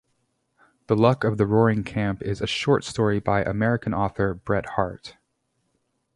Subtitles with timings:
[0.87, 5.15] "The Luck of Roaring Camp" is a short story by American author Bret Harte.